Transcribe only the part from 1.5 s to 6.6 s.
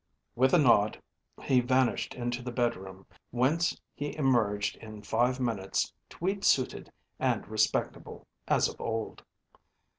vanished into the bedroom, whence he emerged in five minutes tweed